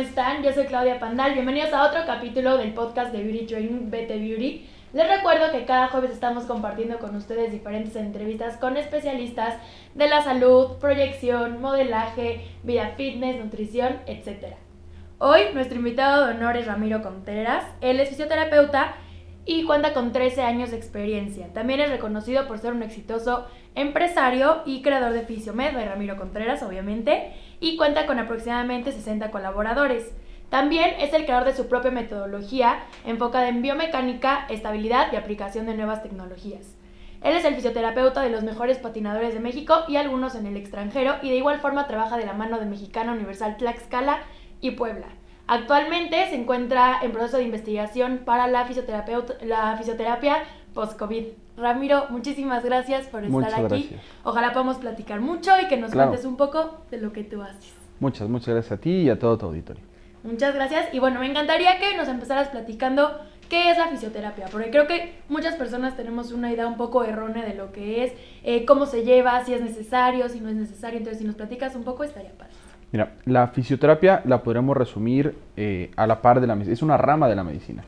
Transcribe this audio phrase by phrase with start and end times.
[0.00, 0.42] están?
[0.42, 1.34] Yo soy Claudia Pandal.
[1.34, 4.66] Bienvenidos a otro capítulo del podcast de Beauty Training BT Beauty.
[4.94, 9.56] Les recuerdo que cada jueves estamos compartiendo con ustedes diferentes entrevistas con especialistas
[9.94, 14.54] de la salud, proyección, modelaje, vida fitness, nutrición, etc.
[15.18, 17.64] Hoy nuestro invitado de honor es Ramiro Contreras.
[17.82, 18.94] Él es fisioterapeuta
[19.44, 21.48] y cuenta con 13 años de experiencia.
[21.52, 26.62] También es reconocido por ser un exitoso empresario y creador de Fisiomed, de Ramiro Contreras,
[26.62, 30.12] obviamente, y cuenta con aproximadamente 60 colaboradores.
[30.48, 35.74] También es el creador de su propia metodología enfocada en biomecánica, estabilidad y aplicación de
[35.74, 36.74] nuevas tecnologías.
[37.22, 41.16] Él es el fisioterapeuta de los mejores patinadores de México y algunos en el extranjero
[41.22, 44.20] y de igual forma trabaja de la mano de Mexicana Universal Tlaxcala
[44.60, 45.06] y Puebla.
[45.46, 48.66] Actualmente se encuentra en proceso de investigación para la,
[49.42, 51.26] la fisioterapia post-COVID.
[51.56, 53.90] Ramiro, muchísimas gracias por estar aquí.
[54.24, 57.74] Ojalá podamos platicar mucho y que nos cuentes un poco de lo que tú haces.
[57.98, 59.82] Muchas, muchas gracias a ti y a todo tu auditorio.
[60.22, 60.92] Muchas gracias.
[60.92, 63.10] Y bueno, me encantaría que nos empezaras platicando
[63.48, 67.44] qué es la fisioterapia, porque creo que muchas personas tenemos una idea un poco errónea
[67.44, 68.12] de lo que es,
[68.44, 70.98] eh, cómo se lleva, si es necesario, si no es necesario.
[70.98, 72.52] Entonces, si nos platicas un poco, estaría padre.
[72.92, 76.96] Mira, la fisioterapia la podríamos resumir eh, a la par de la medicina, es una
[76.96, 77.84] rama de la medicina.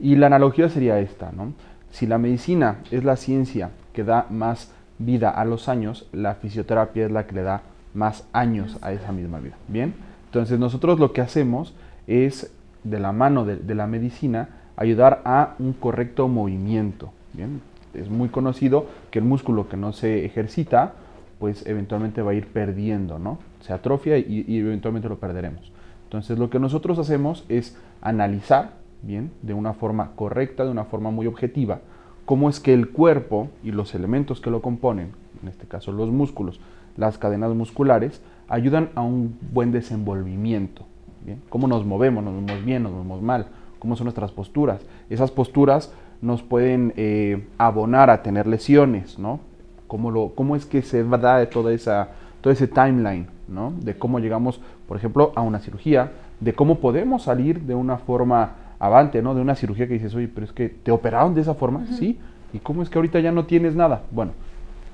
[0.00, 1.52] Y la analogía sería esta, ¿no?
[1.90, 7.06] Si la medicina es la ciencia que da más vida a los años, la fisioterapia
[7.06, 7.62] es la que le da
[7.94, 9.56] más años a esa misma vida.
[9.68, 9.94] Bien,
[10.26, 11.74] entonces nosotros lo que hacemos
[12.06, 12.52] es,
[12.84, 17.12] de la mano de, la medicina, ayudar a un correcto movimiento.
[17.32, 17.60] Bien,
[17.94, 20.92] es muy conocido que el músculo que no se ejercita,
[21.38, 23.38] pues eventualmente va a ir perdiendo, ¿no?
[23.60, 25.72] Se atrofia y, y eventualmente lo perderemos.
[26.04, 31.10] Entonces lo que nosotros hacemos es analizar bien, de una forma correcta, de una forma
[31.10, 31.80] muy objetiva,
[32.24, 36.10] cómo es que el cuerpo y los elementos que lo componen, en este caso los
[36.10, 36.60] músculos,
[36.96, 40.84] las cadenas musculares, ayudan a un buen desenvolvimiento.
[41.24, 41.40] ¿bien?
[41.48, 43.46] Cómo nos movemos, nos movemos bien, nos movemos mal,
[43.78, 44.82] cómo son nuestras posturas.
[45.08, 49.40] Esas posturas nos pueden eh, abonar a tener lesiones, ¿no?
[49.86, 52.08] Cómo, lo, cómo es que se da toda esa,
[52.40, 53.72] todo ese timeline, ¿no?
[53.80, 58.54] De cómo llegamos, por ejemplo, a una cirugía, de cómo podemos salir de una forma
[58.78, 59.34] avante, ¿no?
[59.34, 62.18] De una cirugía que dices, oye, pero es que te operaron de esa forma, ¿sí?
[62.52, 64.02] ¿Y cómo es que ahorita ya no tienes nada?
[64.10, 64.32] Bueno,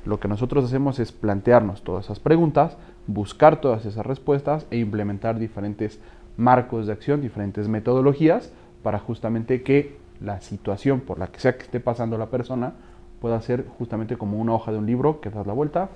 [0.05, 5.39] lo que nosotros hacemos es plantearnos todas esas preguntas, buscar todas esas respuestas e implementar
[5.39, 6.01] diferentes
[6.37, 8.53] marcos de acción, diferentes metodologías
[8.83, 12.73] para justamente que la situación por la que sea que esté pasando la persona
[13.21, 15.89] pueda ser justamente como una hoja de un libro que das la vuelta,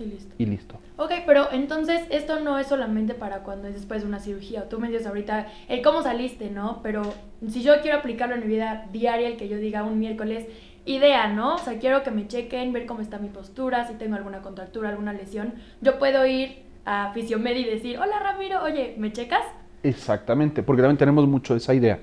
[0.00, 0.34] y listo.
[0.38, 0.74] Y listo.
[1.02, 4.68] Ok, pero entonces esto no es solamente para cuando es después de una cirugía.
[4.68, 6.78] Tú me dices ahorita el cómo saliste, ¿no?
[6.84, 7.02] Pero
[7.48, 10.46] si yo quiero aplicarlo en mi vida diaria, el que yo diga un miércoles,
[10.84, 11.56] idea, ¿no?
[11.56, 14.90] O sea, quiero que me chequen, ver cómo está mi postura, si tengo alguna contractura,
[14.90, 15.54] alguna lesión.
[15.80, 19.42] Yo puedo ir a Fisiomed y decir, hola Ramiro, oye, ¿me checas?
[19.82, 21.98] Exactamente, porque también tenemos mucho esa idea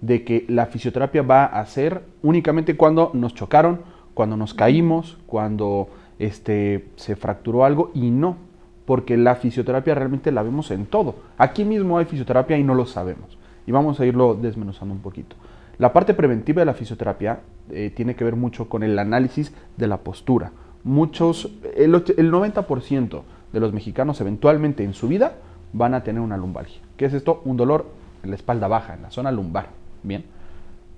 [0.00, 3.82] de que la fisioterapia va a ser únicamente cuando nos chocaron,
[4.14, 5.88] cuando nos caímos, cuando
[6.18, 8.36] este, se fracturó algo y no,
[8.86, 11.16] porque la fisioterapia realmente la vemos en todo.
[11.38, 13.38] Aquí mismo hay fisioterapia y no lo sabemos.
[13.66, 15.36] Y vamos a irlo desmenuzando un poquito.
[15.78, 17.40] La parte preventiva de la fisioterapia
[17.70, 20.52] eh, tiene que ver mucho con el análisis de la postura.
[20.84, 23.22] Muchos, el, el 90%
[23.52, 25.36] de los mexicanos eventualmente en su vida
[25.72, 26.80] van a tener una lumbalgia.
[26.96, 27.40] ¿Qué es esto?
[27.44, 27.86] Un dolor
[28.22, 29.68] en la espalda baja, en la zona lumbar.
[30.02, 30.24] Bien.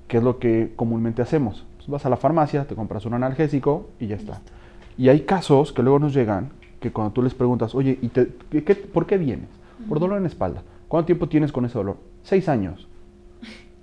[0.09, 1.65] ¿Qué es lo que comúnmente hacemos?
[1.77, 4.41] Pues vas a la farmacia, te compras un analgésico y ya está.
[4.99, 6.51] Y hay casos que luego nos llegan
[6.87, 9.49] que cuando tú les preguntas, oye, ¿y te, qué, ¿por qué vienes?
[9.89, 10.63] Por dolor en la espalda.
[10.87, 11.97] ¿Cuánto tiempo tienes con ese dolor?
[12.23, 12.87] Seis años.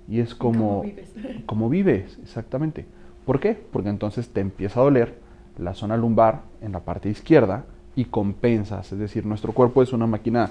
[0.08, 0.80] Y es como...
[0.80, 1.12] ¿Cómo vives?
[1.46, 2.18] ¿Cómo vives?
[2.22, 2.86] Exactamente.
[3.26, 3.62] ¿Por qué?
[3.70, 5.18] Porque entonces te empieza a doler
[5.58, 8.90] la zona lumbar en la parte izquierda y compensas.
[8.90, 10.50] Es decir, nuestro cuerpo es una máquina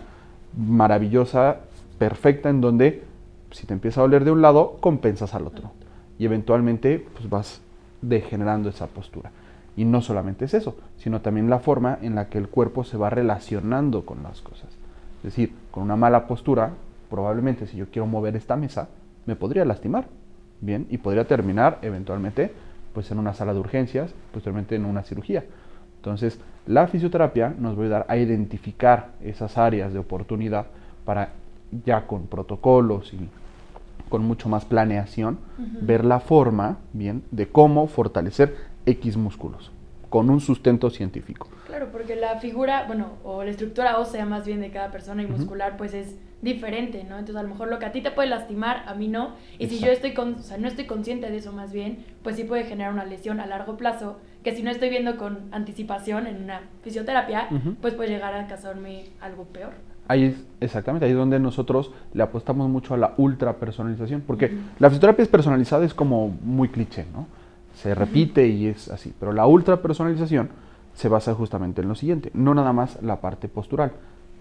[0.55, 1.57] maravillosa,
[1.97, 3.03] perfecta, en donde
[3.49, 5.71] si te empieza a doler de un lado, compensas al otro.
[6.19, 7.61] Y eventualmente pues vas
[8.01, 9.31] degenerando esa postura.
[9.75, 12.97] Y no solamente es eso, sino también la forma en la que el cuerpo se
[12.97, 14.69] va relacionando con las cosas.
[15.17, 16.71] Es decir, con una mala postura,
[17.09, 18.89] probablemente si yo quiero mover esta mesa,
[19.25, 20.05] me podría lastimar,
[20.61, 20.85] ¿bien?
[20.89, 22.51] Y podría terminar eventualmente
[22.93, 25.43] pues en una sala de urgencias, posteriormente en una cirugía.
[25.95, 30.67] Entonces, la fisioterapia nos va a ayudar a identificar esas áreas de oportunidad
[31.05, 31.29] para
[31.85, 33.29] ya con protocolos y
[34.09, 35.39] con mucho más planeación,
[35.81, 38.55] ver la forma, bien, de cómo fortalecer
[38.85, 39.71] X músculos,
[40.09, 41.50] con un sustento científico.
[41.68, 45.27] Claro, porque la figura, bueno, o la estructura ósea más bien de cada persona y
[45.27, 47.18] muscular, pues es diferente, ¿no?
[47.18, 49.31] Entonces a lo mejor lo que a ti te puede lastimar, a mí no.
[49.57, 52.35] Y si yo estoy, con, o sea, no estoy consciente de eso más bien, pues
[52.35, 56.27] sí puede generar una lesión a largo plazo, que si no estoy viendo con anticipación
[56.27, 57.47] en una fisioterapia,
[57.81, 59.71] pues puede llegar a causarme algo peor.
[60.09, 64.51] Ahí es, exactamente, ahí es donde nosotros le apostamos mucho a la ultra personalización, porque
[64.80, 67.25] la fisioterapia es personalizada, es como muy cliché, ¿no?
[67.83, 70.47] Se repite y es así, pero la ultra personalización
[70.94, 73.91] se basa justamente en lo siguiente, no nada más la parte postural,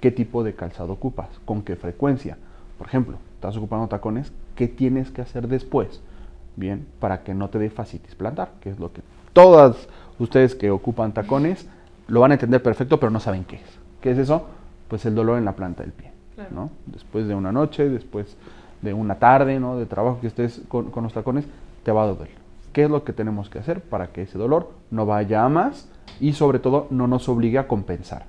[0.01, 2.39] qué tipo de calzado ocupas, con qué frecuencia.
[2.79, 6.01] Por ejemplo, estás ocupando tacones, ¿qué tienes que hacer después?
[6.55, 9.03] Bien, para que no te dé fascitis plantar, que es lo que
[9.33, 9.89] todas
[10.21, 11.67] ustedes que ocupan tacones
[12.07, 13.79] lo van a entender perfecto, pero no saben qué es.
[14.01, 14.47] ¿Qué es eso?
[14.87, 16.13] Pues el dolor en la planta del pie,
[16.53, 16.71] ¿no?
[16.87, 18.37] Después de una noche, después
[18.83, 19.79] de una tarde, ¿no?
[19.79, 21.45] De trabajo que estés con, con los tacones,
[21.83, 22.42] te va a doler.
[22.73, 25.89] ¿Qué es lo que tenemos que hacer para que ese dolor no vaya a más
[26.21, 28.25] y sobre todo no nos obligue a compensar?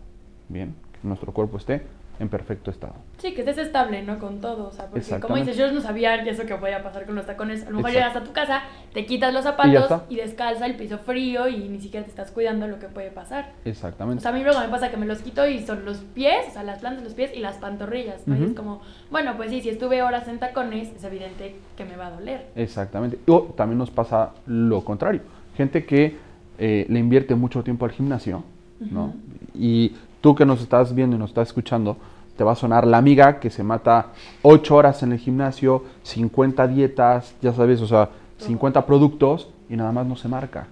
[0.49, 1.83] Bien, que nuestro cuerpo esté
[2.19, 2.95] en perfecto estado.
[3.17, 4.19] Sí, que estés estable, ¿no?
[4.19, 7.15] Con todo, o sea, porque como dices, yo no sabía eso que podía pasar con
[7.15, 7.65] los tacones.
[7.65, 8.61] A lo mejor llegas a tu casa,
[8.93, 12.67] te quitas los zapatos y, descalza el piso frío y ni siquiera te estás cuidando
[12.67, 13.53] lo que puede pasar.
[13.65, 14.19] Exactamente.
[14.19, 16.45] O sea, a mí luego me pasa que me los quito y son los pies,
[16.49, 18.37] o sea, las plantas los pies y las pantorrillas, ¿no?
[18.37, 21.97] Y es como, bueno, pues sí, si estuve horas en tacones, es evidente que me
[21.97, 22.47] va a doler.
[22.55, 23.19] Exactamente.
[23.27, 25.21] O también nos pasa lo contrario.
[25.55, 26.15] Gente que
[26.59, 28.43] eh, le invierte mucho tiempo al gimnasio,
[28.79, 29.13] ¿no?
[29.55, 29.93] Y
[30.23, 31.97] tú que nos estás viendo y nos estás escuchando,
[32.37, 36.65] te va a sonar la amiga que se mata 8 horas en el gimnasio, 50
[36.69, 40.67] dietas, ya sabes, o sea, 50 productos y nada más no se marca.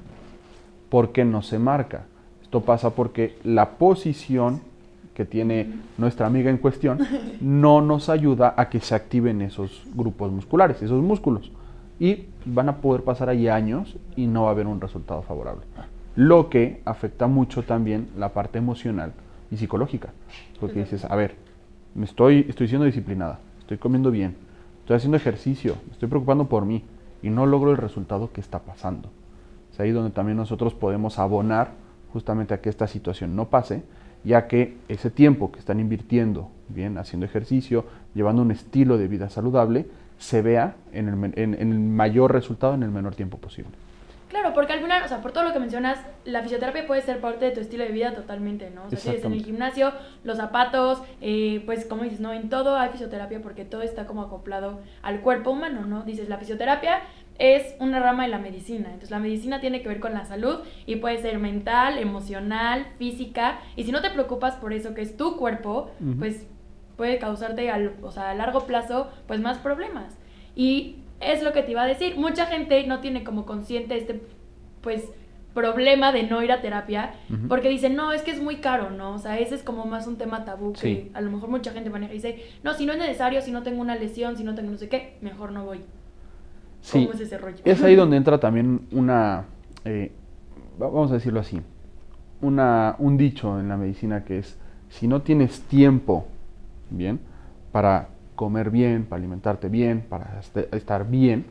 [0.88, 2.06] ¿Por qué no se marca?
[2.42, 4.62] Esto pasa porque la posición
[5.14, 5.68] que tiene
[5.98, 7.00] nuestra amiga en cuestión
[7.42, 11.52] no nos ayuda a que se activen esos grupos musculares, esos músculos.
[12.00, 15.66] Y van a poder pasar ahí años y no va a haber un resultado favorable.
[16.16, 19.12] Lo que afecta mucho también la parte emocional
[19.52, 20.14] y psicológica.
[20.60, 21.36] Porque dices, a ver,
[21.94, 24.36] me estoy, estoy siendo disciplinada, estoy comiendo bien,
[24.80, 26.84] estoy haciendo ejercicio, estoy preocupando por mí
[27.22, 29.10] y no logro el resultado que está pasando.
[29.72, 31.72] Es ahí donde también nosotros podemos abonar
[32.14, 33.84] justamente a que esta situación no pase,
[34.24, 39.30] ya que ese tiempo que están invirtiendo, bien, haciendo ejercicio, llevando un estilo de vida
[39.30, 39.88] saludable,
[40.18, 43.72] se vea en el, en el mayor resultado en el menor tiempo posible.
[44.32, 47.20] Claro, porque al final, o sea, por todo lo que mencionas, la fisioterapia puede ser
[47.20, 48.86] parte de tu estilo de vida totalmente, ¿no?
[48.86, 49.92] O sea, si eres en el gimnasio,
[50.24, 52.32] los zapatos, eh, pues como dices, ¿no?
[52.32, 56.04] En todo hay fisioterapia porque todo está como acoplado al cuerpo humano, ¿no?
[56.04, 57.02] Dices, la fisioterapia
[57.40, 58.86] es una rama de la medicina.
[58.86, 63.60] Entonces la medicina tiene que ver con la salud y puede ser mental, emocional, física.
[63.76, 66.48] Y si no te preocupas por eso que es tu cuerpo, pues
[66.96, 70.18] puede causarte al, o sea, a largo plazo pues más problemas.
[70.56, 72.18] Y es lo que te iba a decir.
[72.18, 74.22] Mucha gente no tiene como consciente este,
[74.82, 75.12] pues,
[75.54, 77.14] problema de no ir a terapia,
[77.50, 79.14] porque dicen, no, es que es muy caro, ¿no?
[79.14, 81.90] O sea, ese es como más un tema tabú que a lo mejor mucha gente
[81.90, 84.56] maneja y dice, no, si no es necesario, si no tengo una lesión, si no
[84.56, 85.82] tengo no sé qué, mejor no voy.
[86.82, 87.58] Sí, ¿Cómo es ese rollo?
[87.66, 89.46] Es ahí donde entra también una,
[89.84, 90.12] eh,
[90.80, 91.62] vamos a decirlo así,
[92.42, 94.58] una, un dicho en la medicina que es,
[94.90, 96.28] si no tienes tiempo,
[96.90, 97.20] bien,
[97.72, 98.10] para
[98.42, 101.46] comer bien, para alimentarte bien, para este, estar bien,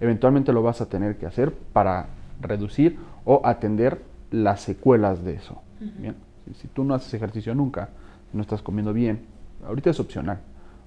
[0.00, 2.06] eventualmente lo vas a tener que hacer para
[2.40, 4.02] reducir o atender
[4.32, 5.62] las secuelas de eso.
[5.78, 6.16] ¿bien?
[6.56, 7.90] Si, tú no haces ejercicio nunca,
[8.32, 9.20] no estás comiendo bien,
[9.64, 10.40] ahorita es opcional.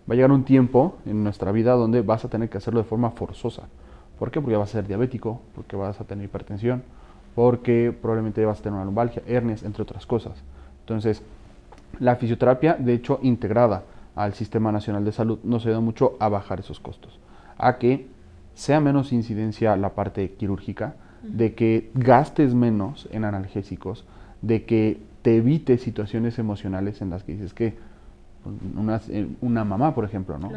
[0.10, 2.90] Va a llegar un tiempo en nuestra vida donde vas a tener que hacerlo de
[2.90, 3.63] forma forzosa.
[4.19, 4.42] ¿Por qué?
[4.42, 6.84] Porque vas a ser diabético, porque vas a tener hipertensión,
[7.34, 10.33] porque probablemente vas a tener una lumbalgia, hernias, entre otras cosas.
[10.81, 11.21] Entonces,
[12.02, 13.83] la fisioterapia, de hecho, integrada
[14.16, 17.19] al Sistema Nacional de Salud nos ayuda mucho a bajar esos costos,
[17.57, 18.07] a que
[18.54, 24.06] sea menos incidencia la parte quirúrgica, de que gastes menos en analgésicos,
[24.42, 27.74] de que te evites situaciones emocionales en las que dices que
[28.78, 30.52] una, eh, una mamá, por ejemplo, ¿no?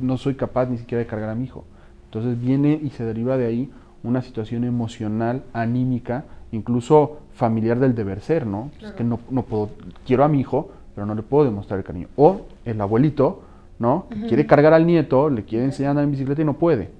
[0.00, 1.64] no soy capaz ni siquiera de cargar a mi hijo.
[2.06, 3.70] Entonces viene y se deriva de ahí
[4.02, 8.70] una situación emocional, anímica, incluso familiar del deber ser, ¿no?
[8.80, 9.70] Es que no, no puedo,
[10.06, 12.08] quiero a mi hijo, pero no le puedo demostrar el cariño.
[12.16, 13.42] O el abuelito,
[13.78, 14.06] ¿no?
[14.10, 16.90] Que quiere cargar al nieto, le quiere enseñar a andar en bicicleta y no puede.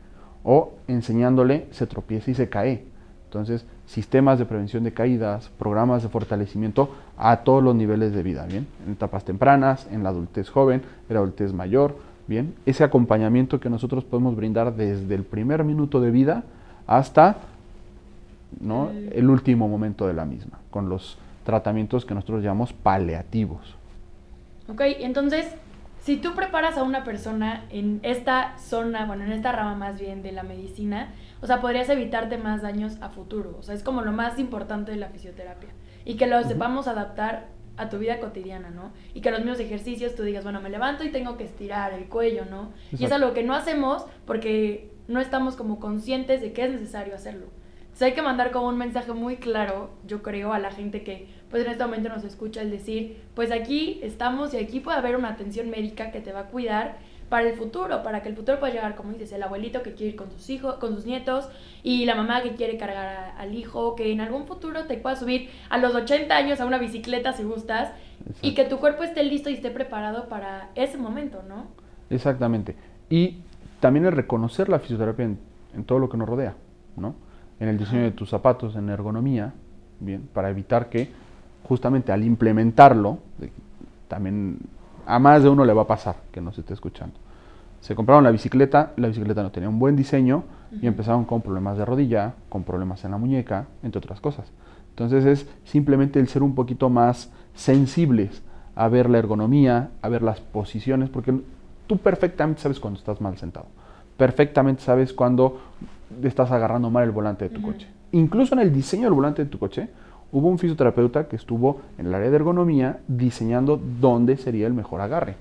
[0.42, 2.84] O enseñándole se tropieza y se cae.
[3.26, 8.46] Entonces, sistemas de prevención de caídas, programas de fortalecimiento a todos los niveles de vida,
[8.46, 8.66] ¿bien?
[8.86, 11.96] En etapas tempranas, en la adultez joven, en la adultez mayor,
[12.26, 12.54] ¿bien?
[12.64, 16.44] Ese acompañamiento que nosotros podemos brindar desde el primer minuto de vida
[16.86, 17.38] hasta
[18.60, 18.90] ¿no?
[18.90, 23.76] el último momento de la misma, con los tratamientos que nosotros llamamos paliativos.
[24.68, 25.46] Ok, entonces,
[26.00, 30.22] si tú preparas a una persona en esta zona, bueno, en esta rama más bien
[30.22, 33.56] de la medicina, o sea, podrías evitarte más daños a futuro.
[33.58, 35.70] O sea, es como lo más importante de la fisioterapia.
[36.04, 38.92] Y que lo sepamos adaptar a tu vida cotidiana, ¿no?
[39.14, 42.08] Y que los mismos ejercicios tú digas, bueno, me levanto y tengo que estirar el
[42.08, 42.72] cuello, ¿no?
[42.96, 47.14] Y es algo que no hacemos porque no estamos como conscientes de que es necesario
[47.14, 47.46] hacerlo.
[48.00, 51.66] hay que mandar como un mensaje muy claro, yo creo, a la gente que pues
[51.66, 55.28] en este momento nos escucha, el decir, pues aquí estamos y aquí puede haber una
[55.28, 56.96] atención médica que te va a cuidar
[57.28, 60.14] para el futuro, para que el futuro pueda llegar, como dices, el abuelito que quiere
[60.14, 61.48] ir con sus hijos, con sus nietos
[61.84, 65.48] y la mamá que quiere cargar al hijo, que en algún futuro te pueda subir
[65.70, 67.92] a los 80 años a una bicicleta si gustas
[68.42, 71.68] y que tu cuerpo esté listo y esté preparado para ese momento, ¿no?
[72.10, 72.74] Exactamente.
[73.08, 73.36] Y
[73.78, 75.38] también el reconocer la fisioterapia en,
[75.72, 76.56] en todo lo que nos rodea,
[76.96, 77.14] ¿no?
[77.60, 79.54] En el diseño de tus zapatos, en ergonomía,
[80.00, 81.22] bien, para evitar que
[81.68, 83.18] justamente al implementarlo,
[84.08, 84.58] también
[85.06, 87.16] a más de uno le va a pasar que no se esté escuchando.
[87.80, 90.44] Se compraron la bicicleta, la bicicleta no tenía un buen diseño
[90.80, 94.50] y empezaron con problemas de rodilla, con problemas en la muñeca, entre otras cosas.
[94.90, 98.42] Entonces es simplemente el ser un poquito más sensibles
[98.76, 101.38] a ver la ergonomía, a ver las posiciones, porque
[101.86, 103.66] tú perfectamente sabes cuando estás mal sentado.
[104.16, 105.60] Perfectamente sabes cuando
[106.22, 107.88] estás agarrando mal el volante de tu coche.
[108.12, 109.88] Incluso en el diseño del volante de tu coche,
[110.34, 115.00] hubo un fisioterapeuta que estuvo en el área de ergonomía diseñando dónde sería el mejor
[115.00, 115.36] agarre.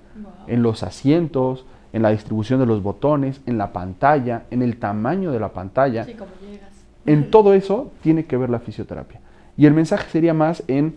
[0.47, 5.31] En los asientos, en la distribución de los botones, en la pantalla, en el tamaño
[5.31, 6.05] de la pantalla.
[6.05, 6.69] Sí, como llegas.
[7.07, 9.19] En todo eso tiene que ver la fisioterapia.
[9.57, 10.95] Y el mensaje sería más en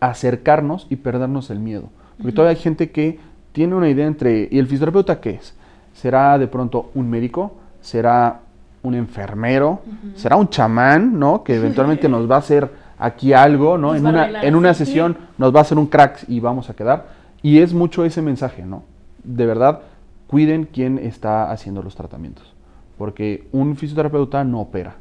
[0.00, 1.90] acercarnos y perdernos el miedo.
[2.16, 3.18] Porque todavía hay gente que
[3.52, 5.54] tiene una idea entre, ¿y el fisioterapeuta qué es?
[5.92, 7.56] ¿Será de pronto un médico?
[7.82, 8.40] ¿Será
[8.82, 9.80] un enfermero?
[10.14, 11.44] ¿Será un chamán, ¿no?
[11.44, 13.94] Que eventualmente nos va a hacer aquí algo, ¿no?
[13.94, 17.06] En una, en una sesión nos va a hacer un crack y vamos a quedar.
[17.42, 18.84] Y es mucho ese mensaje, ¿no?
[19.24, 19.80] De verdad,
[20.28, 22.54] cuiden quién está haciendo los tratamientos.
[22.96, 24.94] Porque un fisioterapeuta no opera.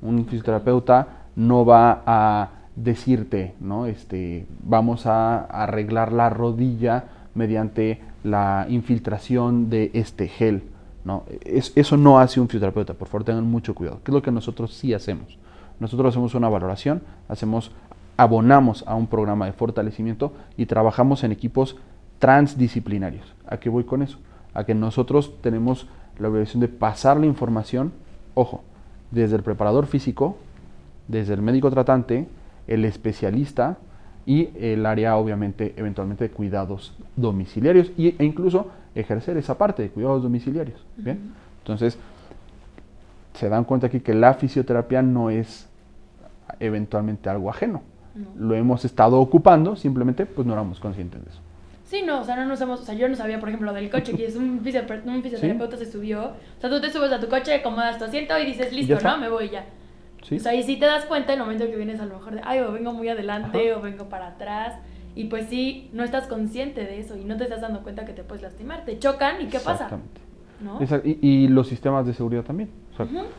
[0.00, 3.84] Un fisioterapeuta no va a decirte, ¿no?
[3.84, 7.04] Este, vamos a arreglar la rodilla
[7.34, 10.62] mediante la infiltración de este gel.
[11.04, 11.24] ¿no?
[11.44, 14.72] eso no hace un fisioterapeuta, por favor tengan mucho cuidado, que es lo que nosotros
[14.72, 15.36] sí hacemos.
[15.82, 17.72] Nosotros hacemos una valoración, hacemos,
[18.16, 21.76] abonamos a un programa de fortalecimiento y trabajamos en equipos
[22.20, 23.34] transdisciplinarios.
[23.48, 24.18] ¿A qué voy con eso?
[24.54, 25.88] A que nosotros tenemos
[26.20, 27.92] la obligación de pasar la información,
[28.34, 28.62] ojo,
[29.10, 30.36] desde el preparador físico,
[31.08, 32.28] desde el médico tratante,
[32.68, 33.78] el especialista
[34.24, 40.22] y el área, obviamente, eventualmente de cuidados domiciliarios e incluso ejercer esa parte de cuidados
[40.22, 40.86] domiciliarios.
[40.96, 41.32] ¿bien?
[41.58, 41.98] Entonces,
[43.34, 45.71] se dan cuenta aquí que la fisioterapia no es
[46.60, 47.82] eventualmente algo ajeno.
[48.36, 51.40] Lo hemos estado ocupando, simplemente pues no éramos conscientes de eso.
[51.84, 53.74] Sí, no, o sea, no nos hemos, o sea, yo no sabía, por ejemplo, lo
[53.74, 57.28] del coche, que es un, fisioterapeuta se subió, o sea, tú te subes a tu
[57.28, 59.18] coche, acomodas tu asiento y dices, listo, ¿no?
[59.18, 59.66] Me voy ya.
[60.22, 60.36] ¿Sí?
[60.36, 62.36] O sea, y si te das cuenta en el momento que vienes a lo mejor
[62.36, 64.74] de, ay, o vengo muy adelante o vengo para atrás,
[65.14, 68.12] y pues sí, no estás consciente de eso y no te estás dando cuenta que
[68.12, 69.90] te puedes lastimar, te chocan y ¿qué pasa?
[70.62, 70.78] ¿No?
[71.04, 72.70] Y, y, los sistemas de seguridad también.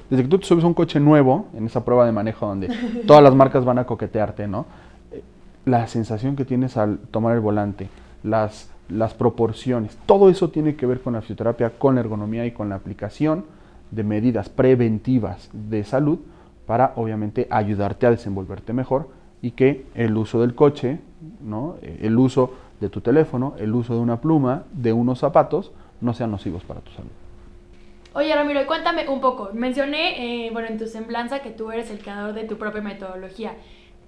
[0.09, 2.69] Desde que tú te subes a un coche nuevo, en esa prueba de manejo donde
[3.07, 4.65] todas las marcas van a coquetearte, ¿no?
[5.11, 5.23] Eh,
[5.65, 7.89] la sensación que tienes al tomar el volante,
[8.23, 12.51] las, las proporciones, todo eso tiene que ver con la fisioterapia, con la ergonomía y
[12.51, 13.45] con la aplicación
[13.91, 16.19] de medidas preventivas de salud
[16.65, 19.09] para obviamente ayudarte a desenvolverte mejor
[19.41, 20.99] y que el uso del coche,
[21.41, 21.75] ¿no?
[21.81, 25.71] Eh, el uso de tu teléfono, el uso de una pluma, de unos zapatos,
[26.03, 27.10] no sean nocivos para tu salud.
[28.13, 29.50] Oye, Ramiro, cuéntame un poco.
[29.53, 33.53] Mencioné, eh, bueno, en tu semblanza que tú eres el creador de tu propia metodología.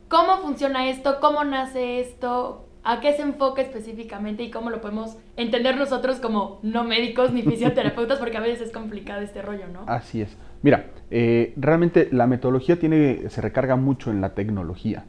[0.07, 1.17] ¿Cómo funciona esto?
[1.19, 2.67] ¿Cómo nace esto?
[2.83, 7.41] ¿A qué se enfoca específicamente y cómo lo podemos entender nosotros como no médicos ni
[7.41, 8.19] fisioterapeutas?
[8.19, 9.85] Porque a veces es complicado este rollo, ¿no?
[9.87, 10.37] Así es.
[10.61, 15.05] Mira, eh, realmente la metodología tiene, se recarga mucho en la tecnología.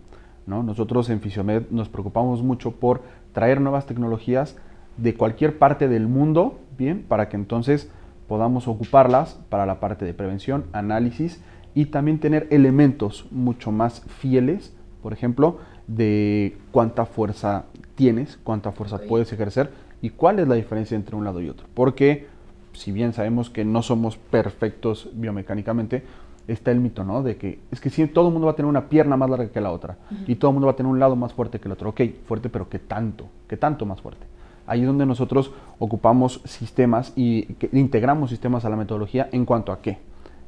[0.47, 0.63] ¿no?
[0.63, 3.03] Nosotros en Fisiomed nos preocupamos mucho por
[3.33, 4.57] traer nuevas tecnologías
[4.97, 7.91] de cualquier parte del mundo, bien, para que entonces
[8.29, 11.41] podamos ocuparlas para la parte de prevención, análisis
[11.75, 18.99] y también tener elementos mucho más fieles, por ejemplo, de cuánta fuerza tienes, cuánta fuerza
[19.09, 19.71] puedes ejercer
[20.03, 21.67] y cuál es la diferencia entre un lado y otro.
[21.75, 22.27] Porque
[22.73, 26.03] si bien sabemos que no somos perfectos biomecánicamente,
[26.49, 27.23] está el mito, ¿no?
[27.23, 29.49] De que es que si todo el mundo va a tener una pierna más larga
[29.49, 31.69] que la otra y todo el mundo va a tener un lado más fuerte que
[31.69, 31.91] el otro.
[31.91, 33.27] Ok, fuerte, pero ¿qué tanto?
[33.49, 34.27] ¿Qué tanto más fuerte?
[34.67, 39.81] Ahí es donde nosotros ocupamos sistemas y integramos sistemas a la metodología en cuanto a
[39.81, 39.99] qué.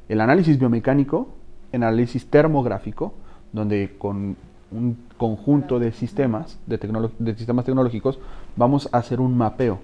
[0.07, 1.29] El análisis biomecánico,
[1.71, 3.13] el análisis termográfico,
[3.53, 4.35] donde con
[4.71, 6.77] un conjunto de sistemas, de,
[7.19, 8.19] de sistemas tecnológicos,
[8.55, 9.79] vamos a hacer un mapeo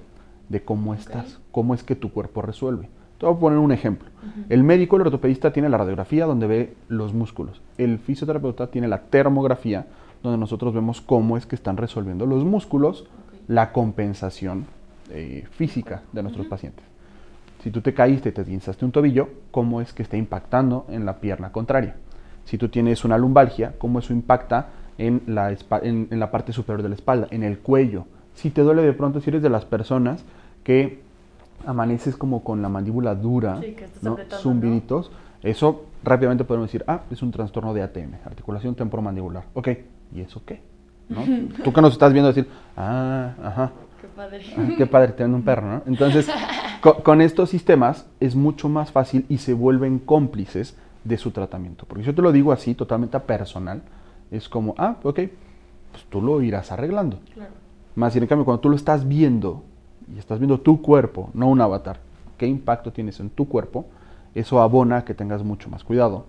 [0.50, 2.89] de cómo estás, cómo es que tu cuerpo resuelve.
[3.18, 4.10] Te voy a poner un ejemplo.
[4.50, 7.62] El médico, el ortopedista, tiene la radiografía donde ve los músculos.
[7.77, 9.88] El fisioterapeuta tiene la termografía
[10.22, 13.06] donde nosotros vemos cómo es que están resolviendo los músculos
[13.48, 14.66] la compensación
[15.12, 16.86] eh, física de nuestros pacientes.
[17.64, 21.06] Si tú te caíste y te guinzaste un tobillo, ¿cómo es que está impactando en
[21.06, 21.96] la pierna contraria?
[22.46, 26.90] si tú tienes una lumbalgia, cómo eso impacta en la, en, la parte superior de
[26.90, 28.06] la espalda, en el cuello.
[28.34, 30.24] Si te duele de pronto, si eres de las personas
[30.64, 31.02] que
[31.66, 33.60] amaneces como con la mandíbula dura,
[34.02, 34.18] ¿no?
[34.42, 35.12] zumbiditos,
[35.42, 39.46] eso rápidamente podemos decir, ah, es un trastorno de ATM, articulación temporomandibular.
[39.54, 39.70] Ok,
[40.14, 40.62] ¿y eso qué?
[41.10, 41.22] ¿No?
[41.64, 43.72] Tú que nos estás viendo decir, ah, ajá.
[44.02, 44.46] Qué padre.
[44.58, 45.82] Ah, qué padre, teniendo un perro, ¿no?
[45.86, 46.28] Entonces,
[47.04, 51.86] con, estos sistemas es mucho más fácil y se vuelven cómplices de su tratamiento.
[51.86, 53.82] Porque yo te lo digo así, totalmente personal,
[54.32, 55.20] es como, ah, ok,
[55.92, 57.20] pues tú lo irás arreglando.
[57.34, 57.52] Claro.
[57.96, 59.64] Más bien, en cambio, cuando tú lo estás viendo
[60.14, 62.00] y estás viendo tu cuerpo, no un avatar,
[62.38, 63.86] qué impacto tienes en tu cuerpo,
[64.34, 66.26] eso abona que tengas mucho más cuidado,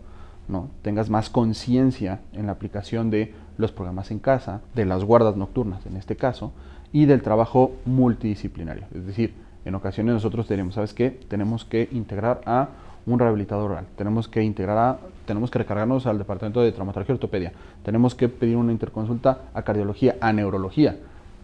[0.49, 0.69] ¿no?
[0.83, 5.85] tengas más conciencia en la aplicación de los programas en casa, de las guardas nocturnas
[5.87, 6.53] en este caso,
[6.93, 8.85] y del trabajo multidisciplinario.
[8.95, 9.35] Es decir,
[9.65, 11.11] en ocasiones nosotros tenemos, ¿sabes qué?
[11.29, 12.69] Tenemos que integrar a
[13.07, 17.17] un rehabilitador oral, tenemos que integrar a, tenemos que recargarnos al departamento de traumatología y
[17.17, 17.53] ortopedia,
[17.85, 20.97] tenemos que pedir una interconsulta a cardiología, a neurología.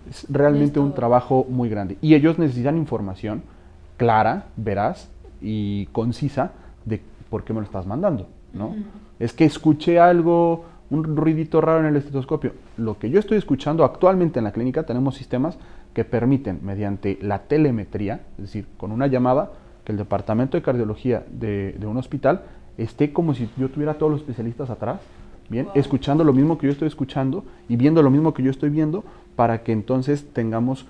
[0.08, 1.96] Es realmente un trabajo muy grande.
[2.00, 3.42] Y ellos necesitan información
[3.96, 5.08] clara, veraz
[5.40, 6.50] y concisa
[6.84, 7.00] de
[7.30, 8.74] por qué me lo estás mandando, ¿no?
[9.20, 12.52] Es que escuché algo, un ruidito raro en el estetoscopio.
[12.76, 15.56] Lo que yo estoy escuchando actualmente en la clínica, tenemos sistemas
[15.94, 19.52] que permiten, mediante la telemetría, es decir, con una llamada,
[19.84, 22.42] que el departamento de cardiología de, un hospital
[22.76, 25.00] esté como si yo tuviera a todos los especialistas atrás,
[25.48, 28.68] bien, escuchando lo mismo que yo estoy escuchando y viendo lo mismo que yo estoy
[28.68, 29.02] viendo,
[29.34, 30.86] para que entonces tengamos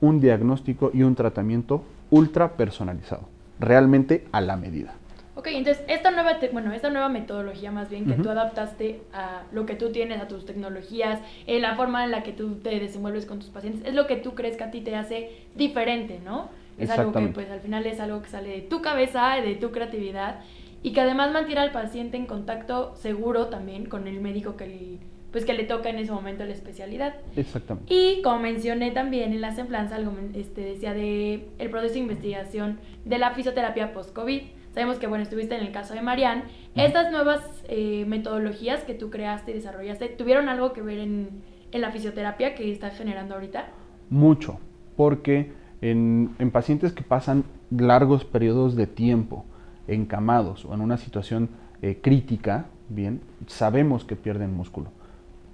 [0.00, 3.28] un diagnóstico y un tratamiento ultra personalizado,
[3.60, 4.94] realmente a la medida.
[5.36, 9.66] Ok, entonces esta nueva, bueno, esta nueva metodología más bien que tú adaptaste a lo
[9.66, 13.26] que tú tienes, a tus tecnologías, en la forma en la que tú te desenvuelves
[13.26, 16.48] con tus pacientes, es lo que tú crees que a ti te hace diferente, ¿no?
[16.78, 19.72] Es algo que pues al final es algo que sale de tu cabeza, de tu
[19.72, 20.40] creatividad
[20.82, 24.98] y que además mantiene al paciente en contacto seguro también con el médico que
[25.32, 27.14] pues que le toca en ese momento la especialidad.
[27.36, 27.92] Exactamente.
[27.92, 32.78] Y como mencioné también en la semblanza, algo este, decía de el proceso de investigación
[33.04, 34.42] de la fisioterapia post-COVID
[34.76, 36.42] Sabemos que, bueno, estuviste en el caso de Marianne.
[36.74, 41.30] Estas nuevas eh, metodologías que tú creaste y desarrollaste, ¿tuvieron algo que ver en,
[41.72, 43.68] la fisioterapia que está generando ahorita?
[44.10, 44.58] Mucho,
[44.94, 49.46] porque en, pacientes que pasan largos periodos de tiempo
[49.88, 51.48] encamados o en una situación
[51.80, 54.90] eh, crítica, bien, sabemos que pierden músculo,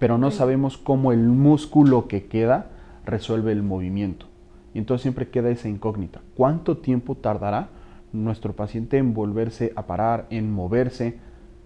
[0.01, 2.73] pero no sabemos cómo el músculo que queda
[3.07, 4.27] resuelve el movimiento.
[4.75, 6.23] Y entonces siempre queda esa incógnita.
[6.35, 7.69] ¿Cuánto tiempo tardará
[8.13, 11.19] nuestro paciente en volverse a parar, en moverse,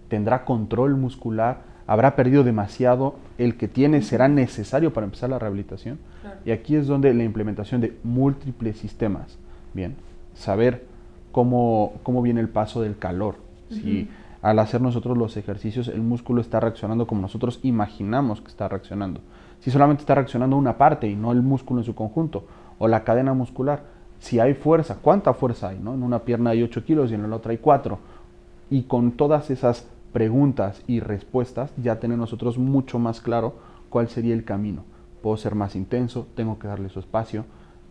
[0.08, 5.98] tendrá control muscular, habrá perdido demasiado, el que tiene será necesario para empezar la rehabilitación.
[6.44, 9.38] Y aquí es donde la implementación de múltiples sistemas,
[9.74, 9.96] bien,
[10.34, 10.84] saber
[11.32, 13.36] cómo, cómo viene el paso del calor,
[13.70, 14.08] si
[14.42, 19.20] al hacer nosotros los ejercicios el músculo está reaccionando como nosotros imaginamos que está reaccionando,
[19.60, 22.46] si solamente está reaccionando una parte y no el músculo en su conjunto,
[22.78, 25.94] o la cadena muscular, si hay fuerza, cuánta fuerza hay, ¿no?
[25.94, 27.98] En una pierna hay 8 kilos y en la otra hay 4.
[28.70, 33.54] Y con todas esas preguntas y respuestas ya tenemos nosotros mucho más claro
[33.88, 34.82] cuál sería el camino.
[35.22, 37.44] Puedo ser más intenso, tengo que darle su espacio,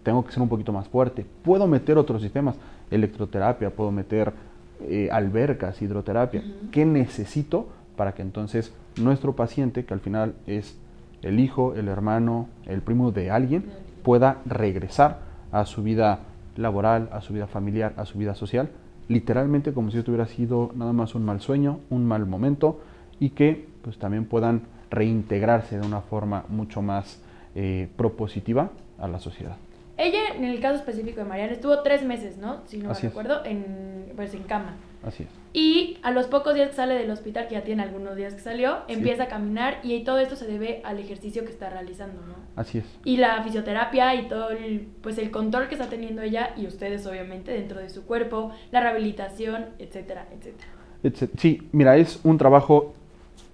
[0.04, 1.26] tengo que ser un poquito más fuerte.
[1.44, 2.56] Puedo meter otros sistemas,
[2.92, 4.34] electroterapia, puedo meter
[4.82, 6.44] eh, albercas, hidroterapia.
[6.72, 10.78] ¿Qué necesito para que entonces nuestro paciente, que al final es
[11.22, 13.66] el hijo, el hermano, el primo de alguien,
[14.04, 15.20] pueda regresar
[15.56, 16.20] a su vida
[16.58, 18.72] laboral, a su vida familiar, a su vida social,
[19.08, 22.82] literalmente como si esto hubiera sido nada más un mal sueño, un mal momento
[23.22, 27.22] y que pues también puedan reintegrarse de una forma mucho más
[27.56, 29.56] eh, propositiva a la sociedad.
[29.98, 32.62] Ella, en el caso específico de Mariana, estuvo tres meses, ¿no?
[32.66, 34.76] Si no me recuerdo, en, pues en cama.
[35.04, 35.30] Así es.
[35.54, 38.42] Y a los pocos días que sale del hospital, que ya tiene algunos días que
[38.42, 42.36] salió, empieza a caminar y todo esto se debe al ejercicio que está realizando, ¿no?
[42.56, 42.86] Así es.
[43.06, 47.06] Y la fisioterapia y todo el, pues el control que está teniendo ella y ustedes
[47.08, 51.30] obviamente dentro de su cuerpo, la rehabilitación, etcétera, etcétera.
[51.38, 52.94] Sí, mira, es un trabajo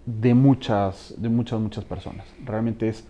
[0.05, 2.25] de muchas, de muchas, muchas personas.
[2.43, 3.05] Realmente es,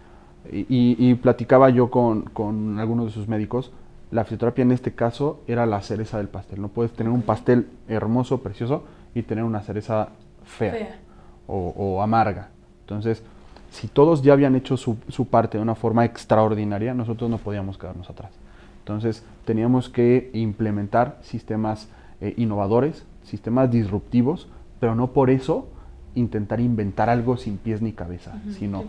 [0.52, 3.72] y, y platicaba yo con, con algunos de sus médicos,
[4.12, 6.62] la fisioterapia en este caso era la cereza del pastel.
[6.62, 8.84] No puedes tener un pastel hermoso, precioso,
[9.16, 10.10] y tener una cereza
[10.44, 11.00] fea,
[11.48, 12.50] O, amarga.
[12.82, 13.24] Entonces,
[13.72, 14.98] si todos ya habían hecho su,
[15.30, 18.32] parte de una forma extraordinaria, nosotros no podíamos quedarnos atrás.
[18.80, 21.88] Entonces, teníamos que implementar sistemas
[22.20, 24.48] eh, innovadores, sistemas disruptivos,
[24.80, 25.68] pero no por eso
[26.16, 28.84] intentar inventar algo sin pies ni cabeza, sino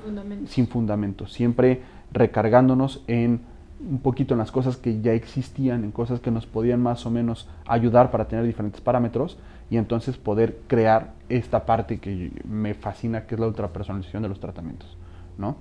[0.46, 1.82] sin fundamentos, siempre
[2.12, 3.40] recargándonos en
[3.88, 7.10] un poquito en las cosas que ya existían, en cosas que nos podían más o
[7.10, 9.38] menos ayudar para tener diferentes parámetros
[9.70, 14.38] y entonces poder crear esta parte que me fascina, que es la ultrapersonalización de los
[14.38, 14.96] tratamientos,
[15.38, 15.56] ¿no?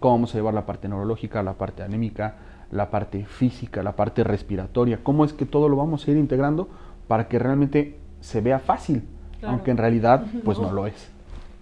[0.00, 2.36] Cómo vamos a llevar la parte neurológica, la parte anémica,
[2.72, 6.68] la parte física, la parte respiratoria, cómo es que todo lo vamos a ir integrando
[7.06, 9.04] para que realmente se vea fácil,
[9.42, 11.10] aunque en realidad pues no lo es.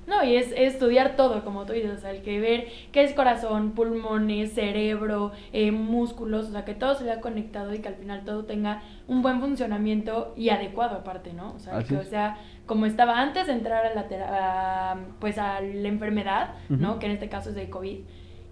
[0.07, 3.15] No, y es, estudiar todo, como tú dices, o sea, el que ver qué es
[3.15, 7.95] corazón, pulmones, cerebro, eh, músculos, o sea, que todo se vea conectado y que al
[7.95, 11.55] final todo tenga un buen funcionamiento y adecuado aparte, ¿no?
[11.55, 15.89] O sea, que o sea, como estaba antes de entrar a la, pues a la
[15.89, 16.99] enfermedad, ¿no?
[16.99, 18.01] Que en este caso es de COVID.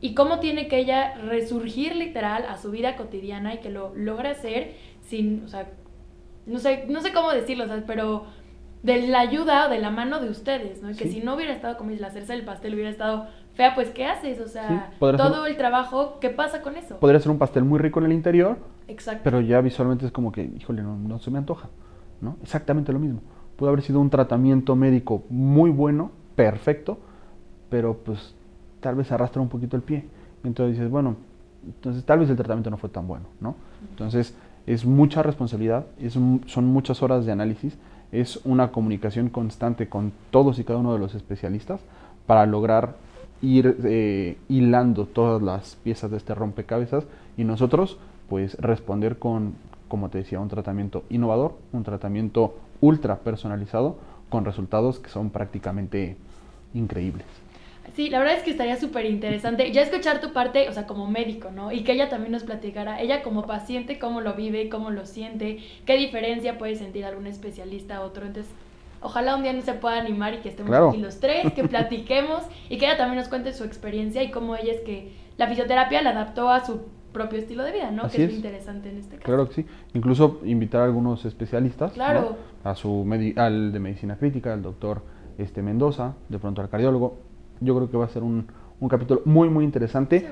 [0.00, 4.30] Y cómo tiene que ella resurgir literal a su vida cotidiana y que lo logra
[4.30, 5.68] hacer sin, o sea,
[6.46, 8.26] no sé, no sé cómo decirlo, o sea, pero
[8.82, 10.88] de la ayuda o de la mano de ustedes, ¿no?
[10.88, 14.06] Que si no hubiera estado como la hacerse el pastel hubiera estado fea, pues ¿qué
[14.06, 14.40] haces?
[14.40, 16.98] O sea, todo el trabajo, ¿qué pasa con eso?
[16.98, 19.20] Podría ser un pastel muy rico en el interior, Exacto.
[19.22, 21.68] pero ya visualmente es como que, híjole, no, no se me antoja,
[22.20, 22.36] ¿no?
[22.42, 23.20] Exactamente lo mismo.
[23.56, 26.98] Puede haber sido un tratamiento médico muy bueno, perfecto,
[27.70, 28.34] pero pues
[28.80, 30.06] tal vez arrastra un poquito el pie.
[30.42, 31.16] Entonces dices, bueno,
[31.64, 33.54] entonces tal vez el tratamiento no fue tan bueno, ¿no?
[33.90, 37.78] Entonces es mucha responsabilidad, es, son muchas horas de análisis
[38.12, 41.80] es una comunicación constante con todos y cada uno de los especialistas
[42.26, 42.94] para lograr
[43.40, 47.04] ir eh, hilando todas las piezas de este rompecabezas
[47.36, 47.98] y nosotros
[48.28, 49.54] pues responder con,
[49.88, 53.96] como te decía, un tratamiento innovador, un tratamiento ultra personalizado
[54.30, 56.16] con resultados que son prácticamente
[56.74, 57.41] increíbles.
[57.94, 61.06] Sí, la verdad es que estaría súper interesante ya escuchar tu parte, o sea, como
[61.06, 61.72] médico, ¿no?
[61.72, 65.58] Y que ella también nos platicara, ella como paciente, cómo lo vive, cómo lo siente,
[65.84, 68.24] qué diferencia puede sentir algún especialista a otro.
[68.24, 68.50] Entonces,
[69.02, 72.42] ojalá un día nos se pueda animar y que estemos aquí los tres, que platiquemos
[72.70, 76.00] y que ella también nos cuente su experiencia y cómo ella es que la fisioterapia
[76.00, 76.80] la adaptó a su
[77.12, 78.08] propio estilo de vida, ¿no?
[78.08, 79.26] que es, interesante en este caso.
[79.26, 79.66] Claro que sí.
[79.92, 82.36] Incluso invitar a algunos especialistas, claro.
[82.64, 85.02] a su al de medicina crítica, al doctor
[85.36, 87.18] este Mendoza, de pronto al cardiólogo,
[87.62, 88.46] yo creo que va a ser un,
[88.88, 90.28] capítulo muy, muy interesante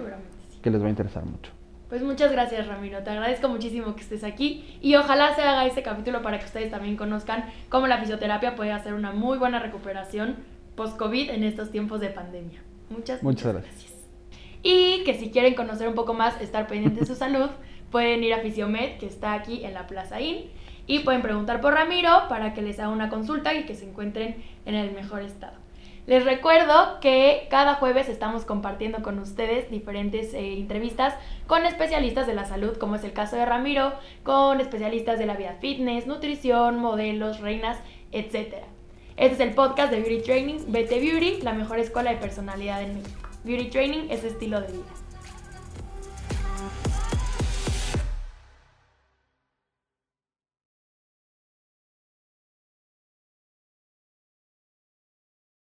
[0.63, 1.53] que les va a interesar mucho.
[1.89, 5.83] Pues muchas gracias Ramiro, te agradezco muchísimo que estés aquí y ojalá se haga ese
[5.83, 10.37] capítulo para que ustedes también conozcan cómo la fisioterapia puede hacer una muy buena recuperación
[10.77, 12.63] post-COVID en estos tiempos de pandemia.
[12.91, 13.93] Muchas, muchas, gracias.
[14.63, 17.51] Y que si quieren conocer un poco más, estar pendientes de su salud,
[17.91, 20.45] pueden ir a Fisiomed, que está aquí en la Plaza IN,
[20.87, 24.37] y pueden preguntar por Ramiro para que les haga una consulta y que se encuentren
[24.65, 25.55] en el mejor estado.
[26.11, 31.15] Les recuerdo que cada jueves estamos compartiendo con ustedes diferentes eh, entrevistas
[31.47, 33.93] con especialistas de la salud, como es el caso de Ramiro,
[34.25, 37.79] con especialistas de la vida fitness, nutrición, modelos, reinas,
[38.11, 38.57] etc.
[39.17, 42.95] Este es el podcast de Beauty Training, BT Beauty, la mejor escuela de personalidad en
[42.97, 43.29] México.
[43.45, 45.00] Beauty Training es estilo de vida.